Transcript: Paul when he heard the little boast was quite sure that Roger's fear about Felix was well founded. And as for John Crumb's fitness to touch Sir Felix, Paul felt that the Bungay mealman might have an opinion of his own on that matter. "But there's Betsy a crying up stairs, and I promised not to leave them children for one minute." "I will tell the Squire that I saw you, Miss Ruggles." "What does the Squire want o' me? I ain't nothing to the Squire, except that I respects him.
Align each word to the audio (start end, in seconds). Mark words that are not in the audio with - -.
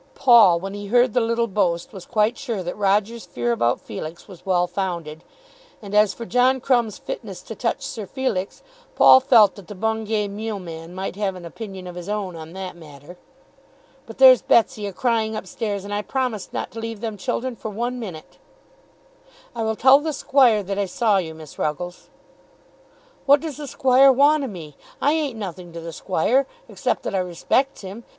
Paul 0.15 0.59
when 0.59 0.73
he 0.73 0.87
heard 0.87 1.13
the 1.13 1.21
little 1.21 1.45
boast 1.45 1.93
was 1.93 2.07
quite 2.07 2.35
sure 2.35 2.63
that 2.63 2.75
Roger's 2.75 3.23
fear 3.27 3.51
about 3.51 3.79
Felix 3.79 4.27
was 4.27 4.47
well 4.47 4.65
founded. 4.65 5.23
And 5.79 5.93
as 5.93 6.11
for 6.11 6.25
John 6.25 6.59
Crumb's 6.59 6.97
fitness 6.97 7.43
to 7.43 7.53
touch 7.53 7.85
Sir 7.85 8.07
Felix, 8.07 8.63
Paul 8.95 9.19
felt 9.19 9.53
that 9.57 9.67
the 9.67 9.75
Bungay 9.75 10.27
mealman 10.27 10.95
might 10.95 11.15
have 11.17 11.35
an 11.35 11.45
opinion 11.45 11.85
of 11.85 11.93
his 11.93 12.09
own 12.09 12.35
on 12.35 12.53
that 12.53 12.75
matter. 12.75 13.15
"But 14.07 14.17
there's 14.17 14.41
Betsy 14.41 14.87
a 14.87 14.91
crying 14.91 15.35
up 15.35 15.45
stairs, 15.45 15.85
and 15.85 15.93
I 15.93 16.01
promised 16.01 16.51
not 16.51 16.71
to 16.71 16.79
leave 16.79 17.01
them 17.01 17.15
children 17.15 17.55
for 17.55 17.69
one 17.69 17.99
minute." 17.99 18.39
"I 19.55 19.61
will 19.61 19.75
tell 19.75 19.99
the 19.99 20.13
Squire 20.13 20.63
that 20.63 20.79
I 20.79 20.85
saw 20.87 21.17
you, 21.17 21.35
Miss 21.35 21.59
Ruggles." 21.59 22.09
"What 23.27 23.39
does 23.39 23.57
the 23.57 23.67
Squire 23.67 24.11
want 24.11 24.43
o' 24.43 24.47
me? 24.47 24.75
I 24.99 25.11
ain't 25.13 25.37
nothing 25.37 25.71
to 25.73 25.79
the 25.79 25.93
Squire, 25.93 26.47
except 26.67 27.03
that 27.03 27.13
I 27.13 27.19
respects 27.19 27.81
him. 27.81 28.03